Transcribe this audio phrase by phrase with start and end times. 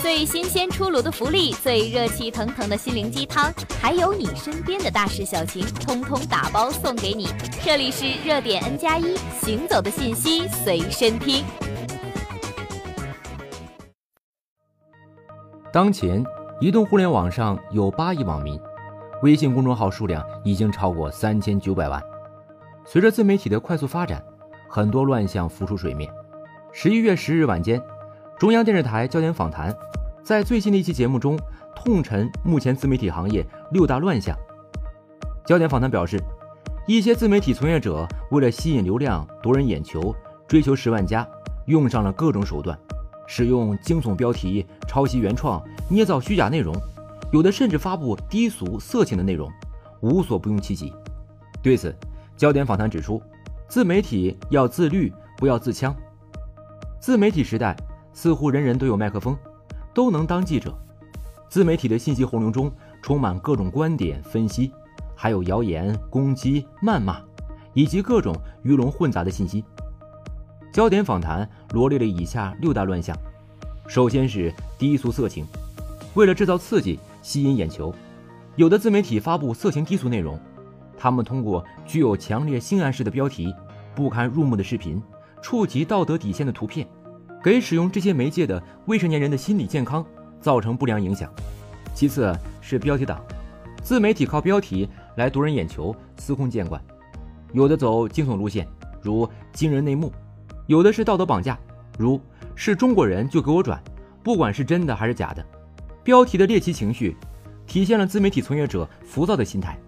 [0.00, 7.26] 最新鲜出炉的福利，最热气腾腾的心灵鸡汤，还有你身边的大事小情，通通打包送给你。
[7.64, 11.44] 这里是热点 N 加一，行走的信息随身听。
[15.72, 16.24] 当前，
[16.60, 18.58] 移动互联网上有八亿网民，
[19.22, 22.00] 微信公众号数量已经超过三千九百万。
[22.84, 24.22] 随着自媒体的快速发展，
[24.70, 26.08] 很多乱象浮出水面。
[26.72, 27.82] 十一月十日晚间，
[28.38, 29.76] 中央电视台焦点访谈
[30.22, 31.36] 在最新的一期节目中
[31.74, 34.36] 痛陈目前自媒体行业六大乱象。
[35.44, 36.22] 焦点访谈表示，
[36.86, 40.14] 一些自媒体从业者为了吸引流量、夺人眼球、
[40.46, 41.26] 追求十万加，
[41.66, 42.78] 用上了各种手段。
[43.26, 45.60] 使用惊悚标题、抄袭原创、
[45.90, 46.72] 捏造虚假内容，
[47.32, 49.50] 有的甚至发布低俗色情的内容，
[50.00, 50.92] 无所不用其极。
[51.60, 51.92] 对此，
[52.36, 53.20] 焦点访谈指出，
[53.66, 55.92] 自媒体要自律，不要自戕。
[57.00, 57.76] 自媒体时代，
[58.20, 59.38] 似乎人人都有麦克风，
[59.94, 60.76] 都能当记者。
[61.48, 62.68] 自媒体的信息洪流中，
[63.00, 64.72] 充满各种观点分析，
[65.14, 67.20] 还有谣言、攻击、谩骂，
[67.74, 68.34] 以及各种
[68.64, 69.64] 鱼龙混杂的信息。
[70.72, 73.16] 焦点访谈罗列了以下六大乱象：
[73.86, 75.46] 首先是低俗色情，
[76.14, 77.94] 为了制造刺激、吸引眼球，
[78.56, 80.36] 有的自媒体发布色情低俗内容。
[80.98, 83.54] 他们通过具有强烈性暗示的标题、
[83.94, 85.00] 不堪入目的视频、
[85.40, 86.84] 触及道德底线的图片，
[87.42, 90.04] 给使用这些媒介的未成年人的心理健康
[90.40, 91.32] 造成不良影响。
[91.94, 93.20] 其次是标题党，
[93.82, 96.82] 自媒体靠标题来夺人眼球、司空见惯，
[97.52, 98.66] 有的走惊悚路线，
[99.02, 100.12] 如惊人内幕。
[100.66, 101.58] 有的是道德绑架，
[101.98, 102.20] 如
[102.54, 103.82] 是中国人就给我转，
[104.22, 105.44] 不管是真的还是假的。
[106.04, 107.16] 标题的猎奇情绪，
[107.66, 109.78] 体现了自媒体从业者浮躁的心态，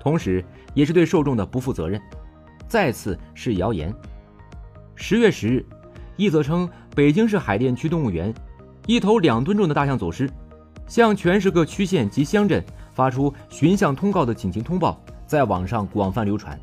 [0.00, 2.00] 同时也是对受众的不负责任。
[2.68, 3.92] 再次是谣言。
[4.94, 5.66] 十月十日，
[6.16, 8.32] 一则称北京市海淀区动物园
[8.86, 10.28] 一头两吨重的大象走失，
[10.86, 16.58] 向全市各区县及乡镇发出寻象通告的警情通报，在网上广泛流传，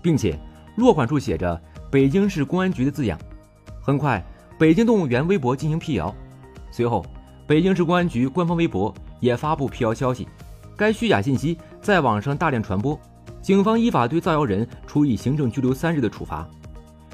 [0.00, 0.38] 并且
[0.76, 1.60] 落款处写着。
[1.90, 3.16] 北京市公安局的字样，
[3.80, 4.20] 很快，
[4.58, 6.12] 北京动物园微博进行辟谣。
[6.72, 7.06] 随后，
[7.46, 10.26] 北京市公安局官方微博也发布辟谣消息。
[10.76, 12.98] 该虚假信息在网上大量传播，
[13.40, 16.44] 警方依法对造谣人处以行政拘留三日的处罚。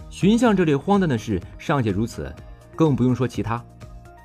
[0.09, 2.35] 寻象这类荒诞的事尚且如此，
[2.81, 3.63] 更不用说其他。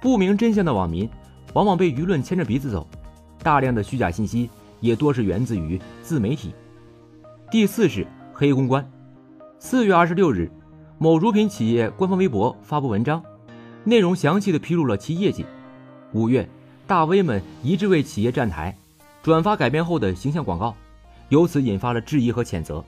[0.02, 1.10] 不明真相的网民
[1.52, 2.88] 往往被舆论牵着鼻子走，
[3.44, 4.50] 大量的虚假信息
[4.80, 6.56] 也多是源自于自媒体。
[7.52, 8.90] 第四是黑公关。
[9.60, 10.50] 四月二十六日，
[10.98, 13.22] 某乳品企业官方微博发布文章，
[13.84, 15.46] 内容详细的披露了其业绩。
[16.14, 16.48] 五月，
[16.88, 18.74] 大 V 们一致为企业站台，
[19.22, 20.74] 转发改编后的形象广告，
[21.28, 22.82] 由此引发了质疑和谴责。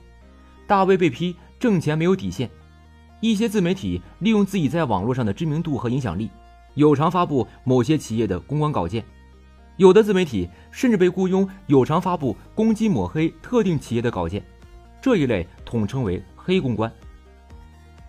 [0.66, 2.48] 大 V 被批挣钱没有底线，
[3.20, 6.30] 一些自媒体利用自己在网络上的知名度和影响力，
[6.74, 9.04] 有偿发布某些企业的公关稿件，
[9.76, 14.42] 有的自媒体甚至被雇佣有偿发布攻击抹黑特定企业的稿件，
[15.00, 16.22] 这一类统称为。
[16.40, 16.90] 黑公关，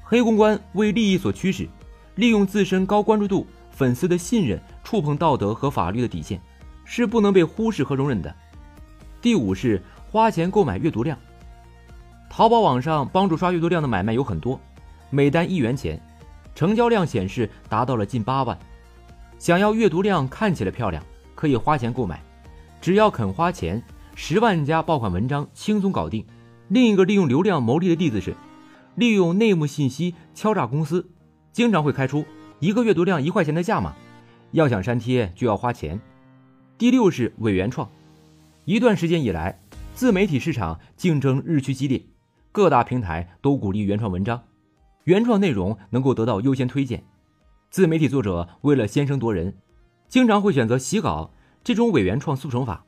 [0.01, 1.67] 黑公关为利益所驱使，
[2.15, 6.39] 利用自身高关注度、粉丝的信任，触碰道德和法律的底线，
[6.85, 8.33] 是不能被忽视和容忍的。
[9.21, 11.19] 第五是花钱购买阅读量。
[12.29, 14.57] 淘宝网上帮助刷阅读量的买卖有很多，
[15.09, 15.99] 每单一元钱，
[16.53, 18.57] 成交量显示达到了近八万。
[19.37, 21.03] 想要阅读量看起来漂亮，
[21.33, 22.21] 可以花钱购买，
[22.81, 23.81] 只要肯花钱，
[24.15, 26.25] 十万加爆款文章轻松搞定。
[26.67, 28.35] 另一个利用流量牟利的例子是，
[28.95, 31.09] 利用内幕信息敲诈公司，
[31.51, 32.25] 经常会开出
[32.59, 33.95] 一个阅读量一块钱的价码，
[34.51, 35.99] 要想删帖就要花钱。
[36.77, 37.89] 第六是伪原创，
[38.65, 39.59] 一段时间以来，
[39.95, 42.03] 自媒体市场竞争日趋激烈，
[42.51, 44.43] 各大平台都鼓励原创文章，
[45.03, 47.03] 原创内容能够得到优先推荐。
[47.69, 49.55] 自媒体作者为了先声夺人，
[50.07, 51.31] 经常会选择洗稿
[51.63, 52.83] 这种伪原创速成法。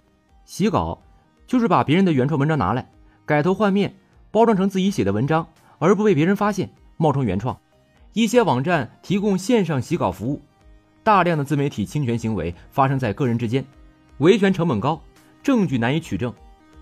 [0.45, 1.01] 洗稿
[1.45, 2.91] 就是把别人的原创文章拿来。
[3.25, 3.95] 改头换面，
[4.31, 7.57] 包装成自己写的文章，而不被别人发现，冒充原创。
[8.13, 10.41] 一些网站提供线上洗稿服务，
[11.03, 13.65] 大量的自媒体侵权行为发生在个人之间，
[14.17, 15.01] 维权成本高，
[15.41, 16.33] 证据难以取证，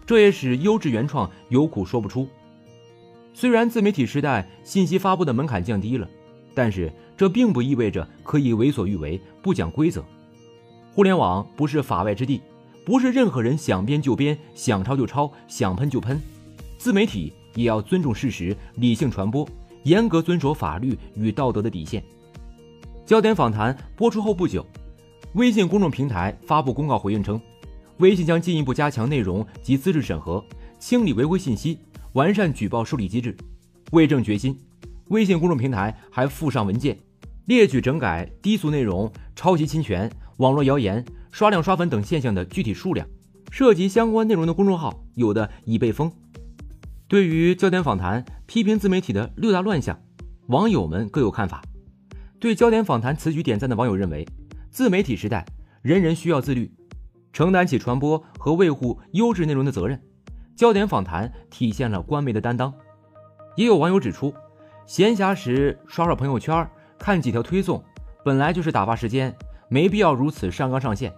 [0.07, 2.27] 这也使优质原创有苦说不出。
[3.34, 6.08] 虽然自媒体时代信息发布的门槛降低了，
[6.54, 10.04] 但是这并不意味着可以为所欲为、不讲规则。
[10.92, 12.42] 互联网不是法外之地，
[12.86, 16.20] 不是任何人想编就编、想抄就抄、想喷就喷。
[16.78, 19.48] 自媒体也要尊重事实，理性传播，
[19.84, 22.04] 严格遵守法律与道德的底线。
[23.06, 24.66] 焦点访谈播出后不久，
[25.34, 27.40] 微信公众平台发布公告回应称，
[27.98, 30.44] 微信将进一步加强内容及资质审核，
[30.80, 31.78] 清理违规信息，
[32.13, 33.35] 完善举报受理机制。
[33.91, 34.57] 为证决心，
[35.07, 36.97] 微信公众平台还附上文件，
[37.45, 43.07] 列举整改低俗内容、抄袭侵权、网络谣言、刷量刷粉等现象的具体数量。
[43.51, 46.11] 涉及相关内容的公众号有的已被封。
[47.07, 50.00] 对于焦点访谈批评自媒体的六大乱象，
[50.50, 51.63] 网友们各有看法。
[52.39, 54.27] 对焦点访谈此举点赞的网友认为，
[54.69, 55.44] 自媒体时代，
[55.81, 56.71] 人人需要自律，
[57.33, 60.00] 承担起传播和维护优质内容的责任。
[60.59, 62.73] 焦点访谈体现了官媒的担当。
[63.56, 64.33] 也有网友指出，
[64.85, 67.81] 闲暇时刷刷朋友圈，看几条推送，
[68.25, 69.33] 本来就是打发时间，
[69.69, 71.13] 没必要如此上纲上线。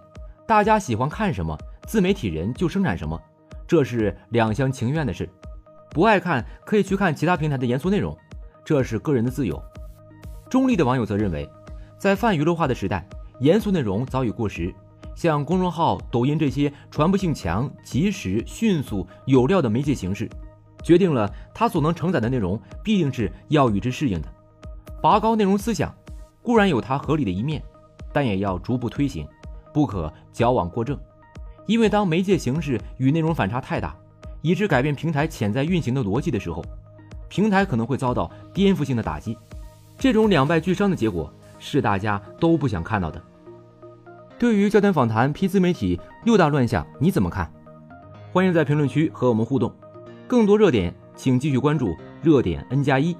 [0.46, 1.58] 大家喜欢看什么？
[1.88, 3.20] 自媒体人就生产什么，
[3.66, 5.28] 这是两厢情愿的事。
[5.90, 8.16] 不爱看可以去看其他平台的严肃内容，
[8.64, 9.60] 这是个人的自由。
[10.48, 11.50] 中立的网友则认为，
[11.98, 13.04] 在泛娱乐化的时代，
[13.40, 14.72] 严肃内容早已过时。
[15.14, 20.28] 像公众号、抖音这些传播性强、及时、迅速、有料的媒介形式，
[20.82, 24.28] 决定了它所能承载的内容必定是要与之适应的。
[25.00, 25.94] 拔高内容思想
[26.42, 27.62] 固然有它合理的一面，
[28.12, 29.26] 但也要逐步推行，
[29.72, 30.98] 不可矫枉过正。
[31.66, 33.94] 因为当媒介形式与内容反差太大，
[34.40, 36.64] 以致改变平台潜在运行的逻辑的时候，
[37.28, 39.36] 平台可能会遭到颠覆性的打击。
[39.96, 43.22] 这种两败俱伤的结果是大家都不想看到的。
[44.42, 47.48] 对于焦点访谈批自媒体六大乱象，你怎么看？
[48.32, 49.72] 欢迎在评论区和我们互动。
[50.26, 53.16] 更多热点，请继续关注热点 N 加一。